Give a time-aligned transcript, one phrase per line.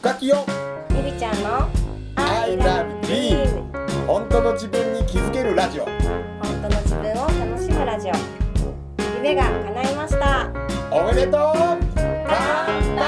[0.00, 0.46] 深きよ。
[0.96, 1.68] ゆりちゃんの
[2.16, 3.70] I love dream
[4.06, 5.84] 本当の自分に気づけるラジオ。
[5.84, 5.92] 本
[6.62, 8.12] 当の自分を楽しむラジオ。
[9.18, 10.50] 夢が叶いました。
[10.90, 11.52] おめでとう。
[11.94, 13.04] 乾杯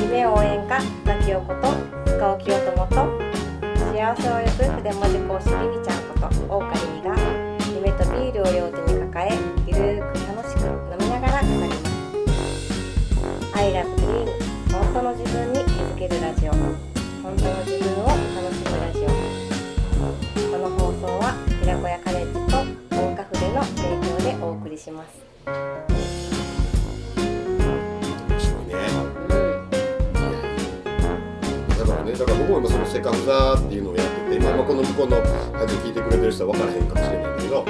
[0.00, 1.72] 夢応援歌深木陽子と
[2.06, 2.94] 深尾清友と
[3.92, 7.16] 幸せを呼ぶ筆文字講師りりちゃんこと大岡りりが
[7.74, 9.34] 夢とビールを両手に抱え
[9.66, 10.70] ゆるーく楽しく飲
[11.00, 11.82] みながら語ります。
[13.56, 14.03] I love
[16.34, 16.60] ラジオ本
[17.22, 18.18] 当の自分を楽
[18.52, 19.06] しむラジオ。
[20.50, 22.40] この放送は寺子屋カレッジと
[22.96, 25.10] 大岡筆の提供でお送りします。
[25.46, 25.54] 面
[28.40, 28.74] 白いね。
[29.38, 29.38] う
[31.76, 37.64] んだからねだから僕も今そのセカフザっていうのをやってて、まあ、まあこの向こうのラジオ聞いてくれてる人は分からへんかもしれないんだけど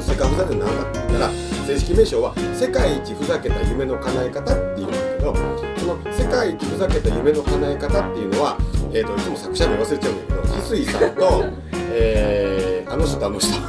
[0.00, 1.30] セカフザって何かって言ったら
[1.66, 8.58] 正式名称は世界一ふざけた夢の叶え方っていうどその世界一ふざけた夢の叶え方っていうのは、
[8.92, 11.44] えー、といつも作者名忘れちゃうんだけど翡翠さんと、
[11.94, 13.48] えーあの人とあの人。
[13.48, 13.64] 絶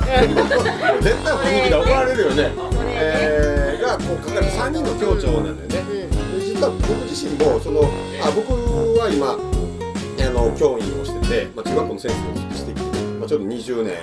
[1.23, 2.51] 対雰囲気で怒られるよね、
[2.89, 6.07] えーがこう書かれた3人の協調なんだよね。
[6.39, 7.81] で実は僕自身もその
[8.21, 8.53] あ僕
[8.97, 13.93] は今あの教員をしてて、まあ、中学校の先生をずっとしてきて、まあ、ちょっと20年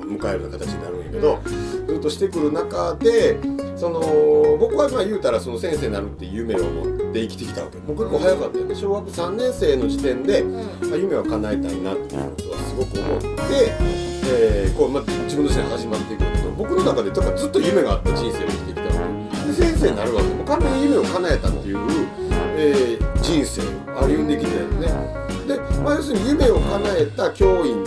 [0.00, 1.38] を迎えるような形になるんやけど、
[1.86, 3.38] ずっとしてくる中で
[3.76, 4.00] その
[4.58, 7.78] 僕はまあ言うたらその先生になるっていう夢を持って生きてきたわけ。
[7.86, 8.74] 僕結構早かったよね。
[8.74, 10.60] 小学3年生の時点で、ま
[10.94, 13.28] あ、夢を叶えたいなっていうことはすごく思って、
[14.30, 19.46] えーこうまあ、自分の人生始まっていくんだけど僕の中でだからずっと夢があった人生を生きてきたわけ。
[19.48, 20.28] で先生になるわけ。
[20.28, 21.78] もう完全に夢を叶えたっていう、
[22.56, 23.64] えー人生を
[24.00, 24.86] 歩んできたよね。
[25.46, 27.84] で、まあ、要するに夢を叶えた教員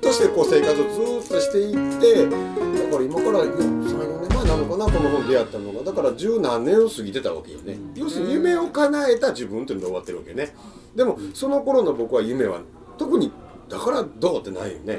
[0.00, 4.17] としてこう生活をずっとしていってだから今から34年前
[4.48, 5.82] なのかなこの本出会ったのが。
[5.82, 7.78] だから十何年を過ぎてたわけよね。
[7.94, 10.54] 要するに夢を叶えた自分っていうので終わってるわけね。
[10.96, 12.60] でもその頃の僕は夢は
[12.96, 13.30] 特に
[13.68, 14.98] だからどうってないよね、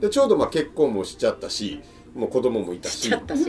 [0.00, 1.80] でちょうどまあ結婚もしちゃったし
[2.14, 3.08] もう子供もいたし。
[3.08, 3.44] ちゃったし。
[3.44, 3.48] し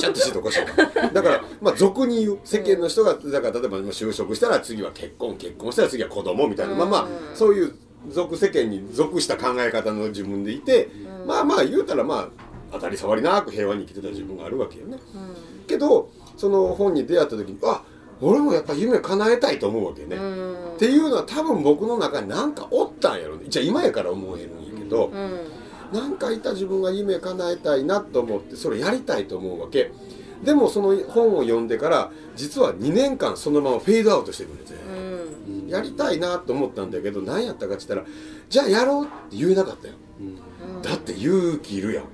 [0.00, 0.66] ちゃったしとかしよ
[1.10, 7.74] うだからまあ俗に言う世間の人がだから例えば就職したら次は結婚結婚したら次は子供みたいな、まあまあそういう
[8.10, 10.90] 俗世間に属した考え方の自分でいて、
[11.26, 14.98] まあまあ言うたらまあ当たり障りなく平和に生きてた自分があるわけよね。
[15.66, 17.82] けどその本に出会った時にあ
[18.20, 20.16] 俺もやっぱ夢叶えたいと思うわけね。
[20.16, 23.46] っていうのは多分僕の中に何かおったんやろね。
[23.48, 25.10] じゃあ今やから思えるんやけど、
[25.92, 29.90] なんかいた自分が夢叶えたいなと思ってそれやりたいと思うわけ
[30.42, 34.76] でもその本を読んでから実は2年間そのままフェードアウトしてくるんですよ、
[35.68, 38.16] やりたいなと思ったんだけど何やったかって言ったら
[38.48, 39.94] じゃあやろうって言えなかったよ、
[40.82, 42.06] だって勇気いるやん、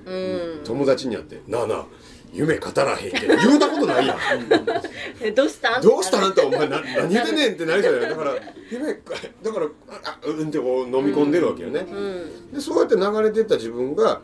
[0.65, 1.85] 友達に会って「なあなあ
[2.33, 4.17] 夢語らへんけど言うたことないやん。
[5.23, 5.81] えどうしたん？
[5.81, 6.29] どうしたん？
[6.31, 8.33] ってお前な 何言ってんねんってなりそうやだから
[8.69, 9.69] 夢かだからあ
[10.03, 11.87] あうんってこう飲み込んでるわけよね、
[12.53, 14.19] でそうやって流れてった自分が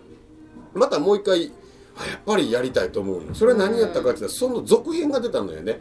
[0.74, 1.52] またもう一回あ
[1.96, 3.36] やっぱりやりたいと思うの。
[3.36, 5.80] それ何やったかって言ったらその続編が出たのよね、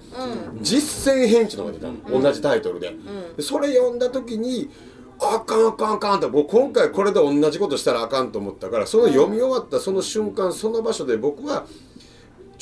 [0.61, 2.95] 実践編っていうのが出たの、同じタイトルで,、
[3.37, 4.71] でそれ読んだ時に
[5.19, 11.67] あかんあかんあかんってもう今回これで同じことしたらあかんと思ったからその読み終わったその瞬間その場所で僕は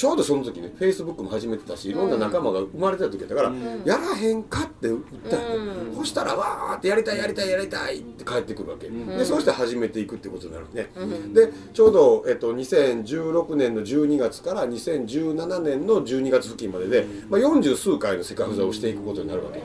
[0.01, 3.53] ちょうどその時ねフェイスブックも始めてたしいろんな仲間が生まれてた時だから、
[3.85, 10.89] やらへんかって言ったよね、そしたらわーってやりたいやりたいやりたいって帰ってくるわけ、でそうして始めていくってことになるね、
[11.35, 19.61] でちょうど、えっと、2016年の12月から2017年の12月付近までで、まあ、40数回のセカフザをしていくことになるわけ、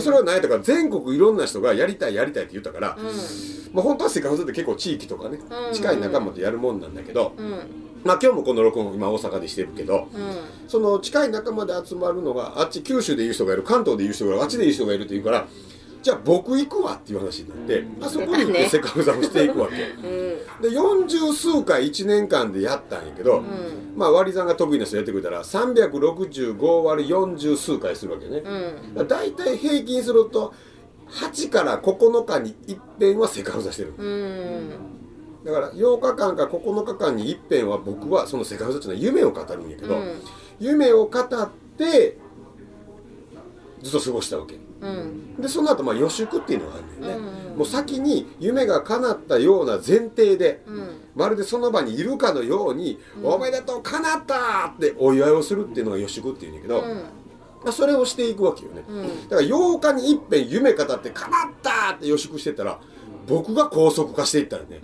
[0.00, 2.98] それは何やったか全国いろんな人がやりたいやりたいって言ったから、
[3.72, 5.38] まあ、本当はセカフザって結構地域とかね、
[5.72, 7.32] 近い仲間とやるもんなんだけど、
[8.04, 10.08] まあ今日もこの録音今大阪でしてるけど、
[10.66, 15.46] その近い仲間で集まるのがあっち九州でいう人がいる関東でいう人がいるあっちでいう人がいるって言うから
[16.00, 19.76] じゃあ僕行くわっていう話になって、あそこに行ってセカフザをしていくわけ。
[19.76, 23.42] で40数回1年間でやったんやけど、
[23.96, 28.42] まあ割り算が得意な人やってくれたら365割る40数回するわけね。
[28.42, 28.52] だか
[28.94, 30.54] ら大体平均すると
[31.10, 33.94] 8から9日に一遍はセカフザしてる。
[35.48, 39.96] だから8日間か9日間に一遍は僕はそのセカフザっていうのは夢を語るんやけど、
[40.60, 42.18] 夢を語って
[43.82, 44.58] ずっと過ごしたわけ。
[45.40, 50.60] でその後まあ予祝っていうのがあるんだよね、もう先に夢が叶ったような前提で、
[51.16, 56.82] まるでその場にいるかのように「おめでとう叶った!」ってお祝いをするっていうのが予祝っていうんだけど、
[57.64, 58.84] まあそれをしていくわけよね、
[59.30, 61.30] だから8日に一遍夢語って「叶っ
[61.62, 62.78] た!」って予祝してたら
[63.28, 64.80] 僕が高速化していったらね、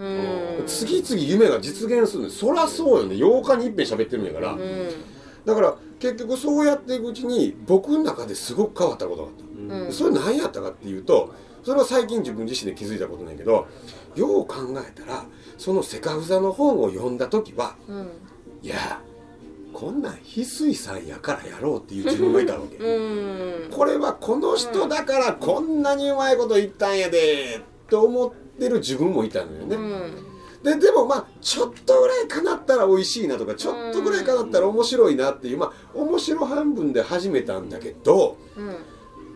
[0.67, 3.15] 次々夢が実現するのそりゃそうよね。
[3.17, 4.59] 8日に一遍喋ってるんやから、
[5.45, 9.35] だから結局そうやっていくうちに僕の中ですごく変わったことがあっ
[9.69, 9.93] た、うん。
[9.93, 13.67] それ何やったかっていうとそれは最近自分自身で気づいたことなんやけど
[14.15, 14.57] よう考
[14.87, 15.25] えたら
[15.57, 18.09] そのセカフザの本を読んだ時はうん。
[18.63, 19.01] いや
[19.73, 23.71] こんなん翡翠さんやからやろうっていう自分がいたわけ、うん。
[23.71, 30.25] これはこの人だからこんなにうまいこと言ったんやでと思ってる自分もいたのよね、うん。
[30.63, 38.77] ででもまあちょっとぐらいかなったら美味しいなとかちょっとぐらいかなったら面白いなっていうまあ面白半分で始めたんだけどうん。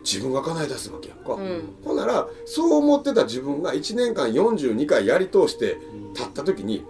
[0.05, 1.75] 自分が叶え出すわけやんか、うん。
[1.85, 5.79] ほんならそう思ってた自分が1年間42回やり通して
[6.15, 6.83] 立った時にい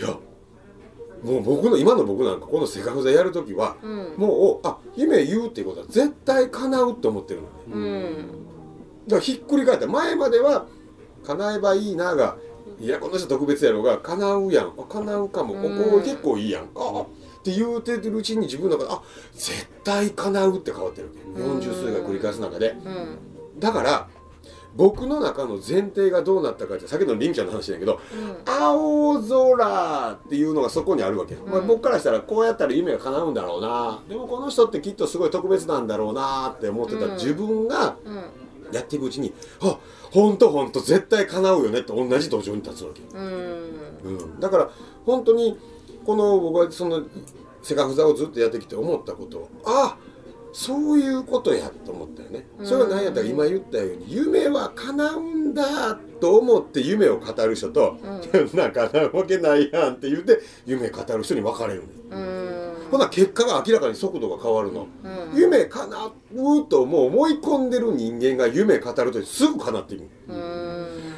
[0.00, 0.16] や
[1.22, 4.14] もう僕の今の僕なんかこのセカフザやる時はうん。
[4.16, 7.52] もうあ夢言うっていうことは絶対叶うって思ってるのね。
[7.72, 8.26] うん。
[9.06, 10.66] だからひっくり返った前までは
[11.26, 12.36] 叶えばいいなが
[12.80, 14.72] いやこの人特別やろうが叶うやん。
[14.76, 15.54] あ叶うかも。
[15.54, 15.60] こ
[15.92, 16.68] こ結構いいやん。
[16.68, 19.02] かって言うてるうちに自分の中であ
[19.34, 21.42] 絶対叶うって変わってるわけ。
[21.42, 21.60] うん。
[21.60, 22.70] 40数回繰り返す中で。
[22.70, 23.18] うん。
[23.60, 24.08] だから
[24.74, 28.00] 僕の中の前提がどうなったかってさっきのりんちゃんの話だけど
[28.46, 31.66] 青空っていうのがそこにあるわけ、まあ、うん。
[31.66, 34.02] 僕からしたらこうやったら夢が叶うんだろうな。
[34.08, 38.22] でもこの人ってきっとすごい特別なんだろうなって思ってた自分がうん
[38.72, 39.78] やっていくうちにあ
[40.10, 43.82] ほんとほんと絶対叶うよねって同じ土壌に立つわけ、うん。
[44.04, 44.70] うん、だから
[45.06, 45.58] 本当に
[46.04, 47.02] この僕はその
[47.62, 49.96] セカフザをずっとやってきて思ったことあ
[50.52, 52.46] そういうことやと思ったよね。
[52.62, 58.06] それは何やったら今言ったように夢は叶うんだと思って夢を語る人と、う
[58.56, 62.41] なんか叶うわけないやんって言って夢語る人に分かれるねうん
[62.92, 65.38] ほな結果が明らかに速度が変わるの、うん。
[65.38, 70.10] 夢叶うともう思い込んでる人間が夢語るとすぐ叶っていく。
[70.28, 71.14] うん。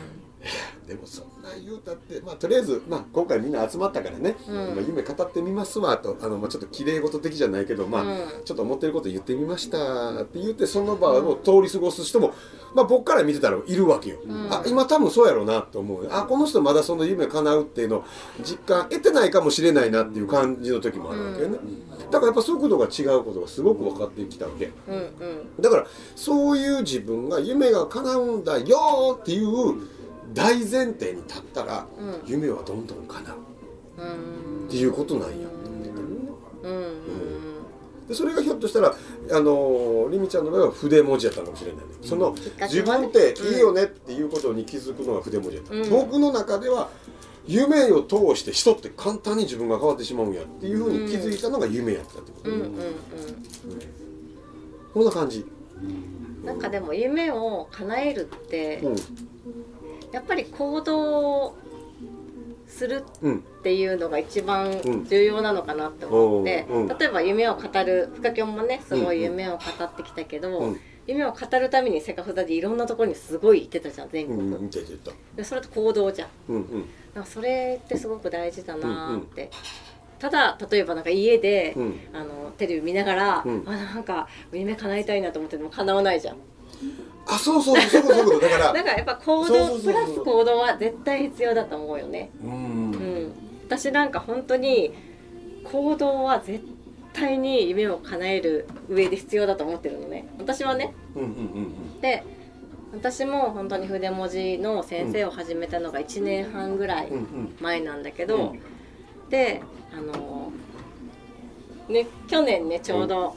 [0.87, 1.34] でもそんな
[1.65, 4.55] 言うたってまあとりあえず、まあ、今回みんな集まったからね、うん。
[4.55, 8.45] まあ、夢語ってみますわとあの、まあ、ちょっと綺麗事的じゃないけど、まあうん。
[8.45, 12.35] ちょっと思ってること言ってみましたって言ってその場を通り過ごす人も、
[12.75, 14.53] まあ、僕から見てたらいるわけよ、ん。
[14.53, 16.09] あ今多分そうやろうなと思う。
[16.11, 18.05] あこの人まだその夢叶うっていうのを
[18.43, 21.59] 実感得てないかもしれないなっていう感じの時もあるわけよね、
[22.11, 24.71] だからやっぱ速度が違うことがすごく分かってきたわけ。
[25.61, 29.94] だからそういう自分が夢が叶うんだよっていう
[30.35, 32.21] 大前提に立ったら、うん。
[32.27, 34.03] 夢はどんどん叶う。
[34.03, 34.67] うん。
[34.67, 35.49] っていうことなんや。
[35.49, 36.15] と思ってたのね
[36.65, 38.09] うん。
[38.09, 38.95] でそれがひょっとしたら
[39.33, 45.89] あのりみちゃんの場合は筆文字やったのかもしれないね、その自分っていいよねっていうことに気づくのが筆文字やった、うん。
[45.89, 46.91] 僕の中では
[47.47, 52.65] 夢を通して人って簡単に自分が変わってしまうんやっていうふうに気づいたのが夢やったってこと、うんうん。
[52.65, 52.75] うん。
[54.93, 55.47] こんな感じ、
[56.45, 58.97] なんかでも夢を叶えるってうん
[60.15, 61.57] やっぱり行動
[62.69, 66.67] するうんっていうのが一番うん重要なのかなって思って、
[66.99, 76.29] 例えば夢を語る深きょんもねすごい夢を語ってきたけど、うん夢を語るためにセカフザでいろんなところにすごい行ってたじゃん全う国、ん見ててたでそれと行動じゃん。
[76.49, 76.87] うん
[77.27, 79.51] それってすごく大事だなーって、
[80.19, 82.01] ただ例えばなんか家で、うん。
[82.15, 83.65] あのテレビ見ながら、うん。
[83.67, 86.37] あなんか夢叶えたいなと思ってても叶わないじゃん
[87.27, 88.73] あそうそうそうそういうことだから。
[88.73, 92.31] だからやっぱ行動プラス行動は絶対必要だと思うよね。
[92.43, 92.51] うん。
[92.51, 93.33] うん。
[93.67, 94.93] 私なんか本当に
[95.65, 96.65] 行動は絶
[97.13, 100.29] 対に夢を叶える上で必要だと思ってるのね。
[100.39, 100.95] 私はね。
[101.15, 102.23] うんうんうんで
[102.93, 107.57] 私も本当に筆文字の先生を始めたのが1年半ぐらいうんうん。
[107.61, 108.61] 前なんだけど、うん。
[109.31, 109.63] で
[109.93, 110.53] あの
[111.89, 113.37] ね去年ねちょうど、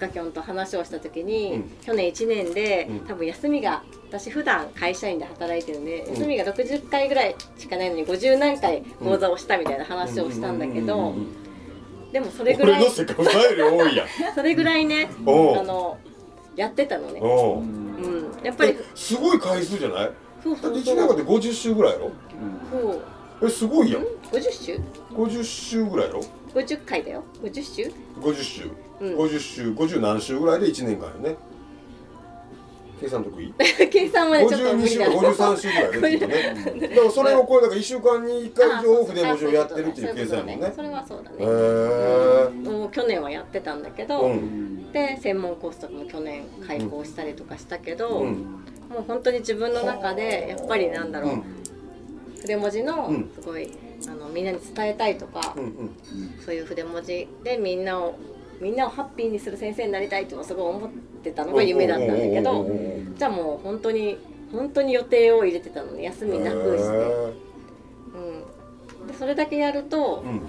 [0.00, 1.70] 深きょんと話をした時に、うん。
[1.84, 3.00] 去年1年で、うん。
[3.00, 6.14] 多分休みが私普段会社員で働いてるんで、うん。
[6.14, 11.14] 休みが60回ぐらいしかないのに50何回講座をしたみたいな話をしたんだけど、
[12.12, 13.04] でもそれぐらい そ
[14.42, 15.30] れぐらいねあ
[15.62, 15.96] の
[16.56, 17.58] やってたのね、おう。
[17.60, 20.10] うん、やっぱりえすごい回数じゃない？
[20.42, 20.96] そう1そうそう。
[20.96, 22.10] 年間で50週ぐらいやろ？
[22.72, 23.02] そう。
[23.42, 24.02] えすごいやん。
[24.02, 24.80] 50週
[25.12, 26.20] 50週ぐらいやろ？
[26.54, 27.24] 50回だよ。
[27.42, 29.16] 50週？50週、うん。
[29.16, 31.36] 50週50何週ぐらいで1年間よね。
[33.00, 33.54] 計算得意？
[33.88, 36.88] 計算はねちょっと52週か無理だ53週ぐらいで きっとね。
[36.88, 40.72] だからそれをこれだから1週間に1回以上筆文字をやってるっていう計算やもんね。
[40.76, 41.36] それはそうだね。
[41.40, 44.92] へえもう去年はやってたんだけど、うん。
[44.92, 48.32] で専門コースとかも去年開講したりとかしたけど、うん。
[48.90, 51.42] もう本当に自分の中でやっぱりなんだろう、うん。
[52.42, 53.30] 筆文字のうん。
[53.34, 53.72] すごい、
[54.08, 55.90] あのみんなに伝えたいとか、うんうん。
[56.44, 58.18] そういう筆文字でみんなを
[58.60, 60.90] みんなをハッピーにする先生になりたいってすごい思っ
[61.22, 63.06] てたのが夢だったんだけどうんうんうん。
[63.08, 64.16] うんじゃあもう本当に
[64.52, 67.32] 本当に予定を入れてたのに休みなくして、へ
[69.00, 70.40] うん、でそれだけやるとーうん。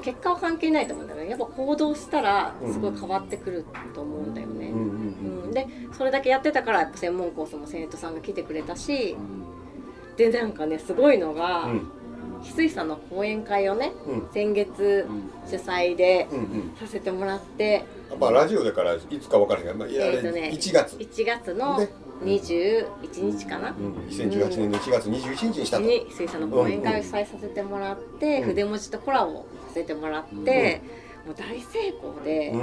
[0.00, 1.30] 結果は関係ないと思うんだよね。
[1.30, 3.64] やっぱ行動したらすごい変わってくる
[3.94, 9.16] と思うんだよね、うんでそれだけやってたからやっぱ専門コースも生徒さんが来てくれたし、
[10.18, 11.92] でなんかねすごいのが、うん。
[12.40, 15.08] 翡翠さんの講演会をね、うん、先月
[15.46, 16.28] 主催で
[16.78, 20.96] させてもらって、うんうん、まあラジオだからいつか分からへんけど、まあ、えーとね、1月。
[20.96, 21.80] 1月の
[22.22, 30.80] 21日かな、うん、2018年の1月21日にしたと、に翡翠さんの講演会を主催させてもらって、筆文字とコラボさせてもらって、
[31.26, 32.54] もう大成功で、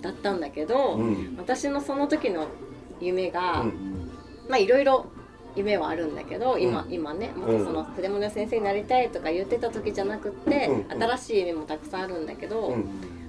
[0.00, 1.00] だったんだけど、
[1.38, 2.46] 私のその時の
[3.00, 3.64] 夢が、
[4.48, 5.06] まあいろいろ
[5.56, 12.76] 夢はあるんだけど今,、今ねもっとその筆物先生になりたいとか言ってた時じゃなくって、新しい夢もたくさんあるんだけど、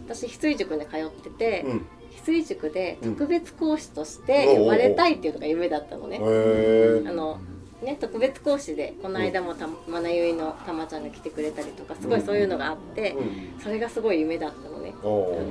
[0.08, 1.82] 私翡翠塾に通ってて、翡
[2.24, 6.18] 翠塾で特別講師として呼ばれたいっていうのが夢だったのね。
[6.18, 7.40] あの
[7.84, 13.16] ね、特別講師でこの間もたまなゆいのたまちゃんが来てくれたりとかすごいそういうのがあって、
[13.62, 14.94] それがすごい夢だったのね。
[15.02, 15.44] あの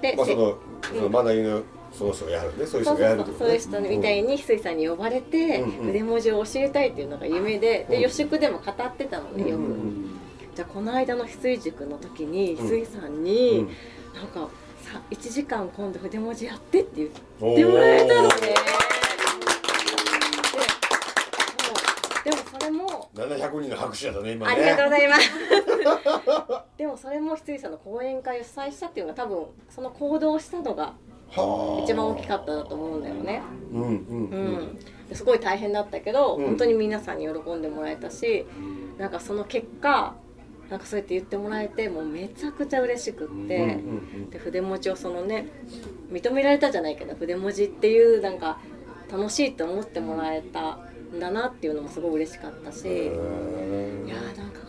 [0.00, 2.66] で、まあ、そのそのまなゆのその人がやるね。
[2.66, 9.62] そういう人がやるそういう人みたいに翡翠さんに呼ばれて、筆文字を教えたいっていうのが夢でで予宿でも語ってたのねよく、
[10.54, 13.66] じゃあこの間の翡翠塾の時に翡翠さんに、
[14.14, 14.48] なんか
[14.82, 17.10] さ1時間今度筆文字やってって言っ
[17.56, 18.54] てもらえたのね。
[22.24, 24.52] でもそれも700人の拍手やったね今ね。
[24.52, 25.30] ありがとうございます。
[26.78, 30.94] でもそれも翡翠さんの講演会を主催したっていうのが多分その行動したのが
[31.84, 33.42] 一番大きかっただと思うんだよね。
[33.72, 33.96] うんうん
[35.08, 35.14] うん。
[35.14, 38.46] すごい大変だったけど、本当に皆さんに喜んでもらえたし
[38.98, 40.14] なんかその結果
[40.70, 43.78] なんかそうやって言ってもらえてもうめちゃくちゃ嬉しくって、
[44.30, 45.48] で筆文字をそのね
[46.10, 48.58] 認められたじゃないけど筆文字っていうなんか
[49.10, 50.78] 楽しいって思ってもらえた
[51.14, 53.06] んだなっていうのもすごい嬉しかったしい
[54.08, 54.16] や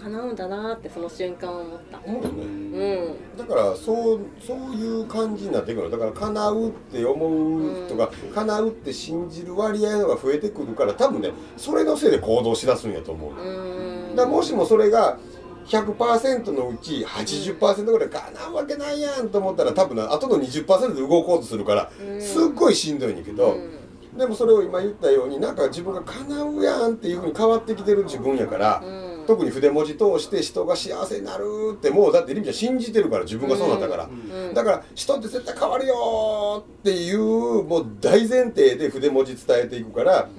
[0.04, 15.18] 叶うんだなってその瞬間思った、うん、だからそうそういう感じになってくるだから叶うって思うとか、うん、叶うって信じる割合のが増えてくるから多分ねそれのせいで行動しだすんやと思う、うん、だもしもそれが
[15.66, 24.18] 100%のうち80%ぐらいかなわけないやんと思ったら多分あとの20%で動こうとするからすっごいしんどいんやけど、うん。
[24.18, 40.30] でもそれを今言ったようになんか自分が叶うやんっていうふうに変わってきてる自分やから、うん、特に筆文字通して人が幸せになるってもうだってりみちゃん信じてるから自分がそうなったから、うん、だから人って絶対変わるよっていうもう大前提で筆文字伝えていくから、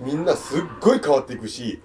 [0.00, 1.80] うん、みんなすっごい変わっていくし、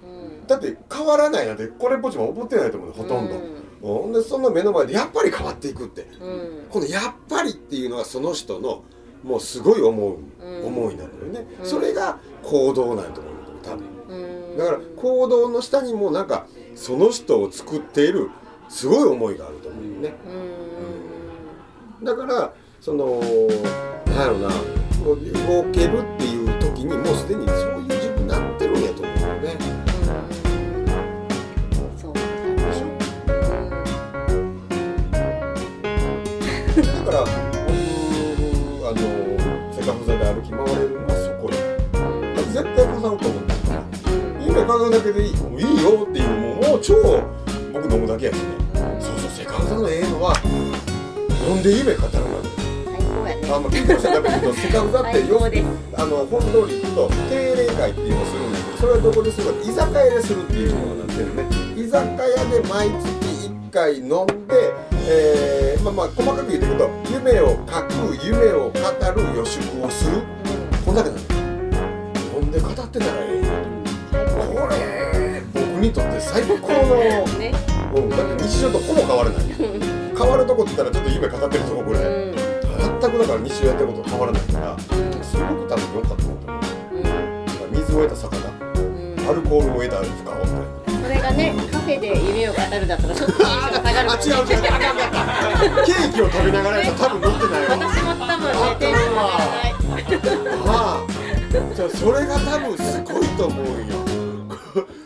[0.48, 3.36] だって変わらないなんてこれっぽっちも思ってないと思うほとんど。
[3.82, 6.06] ほんでその目の前でやっぱり変わっていくって、
[6.70, 8.84] この「やっぱり」っていうのはその人の
[9.24, 13.84] 「もうすごい思う、うん、思いなのよね、うん、それが行動なんと思う多分、うん、
[14.58, 18.30] だから行動の下にもなんかその人を作っている
[18.68, 20.14] すごい思いがあると思うよね、
[22.04, 23.20] だからその
[24.06, 27.99] なんやろな動けるっていう時にもうすでにそういう
[44.90, 46.96] 夢飾るだけでいいもういいよっていうもうもう超
[47.72, 48.42] 僕飲むだけやしね。
[49.00, 50.34] そうそうセカンドのええのは
[51.48, 52.20] 飲んで夢語るな
[53.56, 55.42] あまあ、聞いてましたけど、セカンドってよ
[55.98, 61.44] あの本通り行くと定例会っていうのをするんだけどそれはどこでするか居酒屋でするっていうものになってるね。
[61.76, 64.74] 居酒屋で毎月1回飲んで、
[65.10, 70.22] えー、まあまあ細かく言ってくと夢を書く夢を語る予習をする、
[70.86, 71.20] こんだけなん
[72.38, 73.79] 飲んで語ってたらええこ
[74.68, 76.96] れ僕にとって最高の、
[77.38, 77.54] ね。
[77.96, 79.50] うん、だって日常とほぼ変わらない。
[80.20, 84.78] 変わるとこって言ったらちょっと夢語ってるとこぐらい、うん、全くだから日常やってること変わらないから、
[85.24, 86.38] すごく多分良かったと思う、
[87.68, 88.60] うん、水を得た魚、
[89.30, 94.58] アルコールを得た深尾みたいなそれがねカフェで夢を語るだったらちょっとテンション下がるもんね違う違う
[95.86, 99.74] ケーキを食べながらやったら多分乗ってないよ私も多分ねテンション上がらない
[100.66, 101.08] まあ。
[101.74, 104.09] じゃそれが多分すごいと思うんよ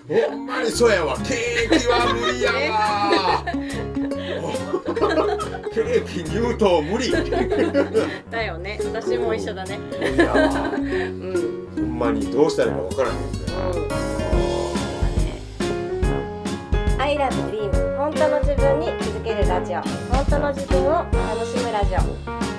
[0.08, 1.18] ほんまにそうやわ。
[1.20, 3.44] ケーキは無理やわ。
[5.74, 7.12] ケーキ入刀無理。
[8.30, 8.80] だよね。
[8.84, 9.78] 私も一緒だね。
[9.78, 10.44] 無理やわ、
[10.76, 13.16] うん、ほんまにどうしたらいいかわからな。
[13.16, 13.32] いん。
[13.32, 14.14] だよ、うん
[17.00, 19.82] I love dream 本当の自分に気づけるラジオ。
[20.14, 22.00] 本当の自分を楽しむラジオ。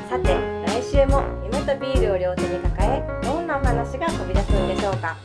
[0.08, 0.34] さて
[0.66, 5.16] 来週も夢とビールを両手に抱えどんなお話が飛び出すんでしょうか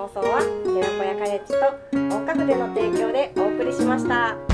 [0.00, 4.49] 放送は寺子屋カレッジと音楽での提供でお送りしました。